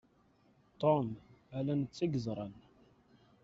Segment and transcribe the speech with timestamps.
[0.79, 1.05] Tom,
[1.57, 2.53] ala netta i yeẓran.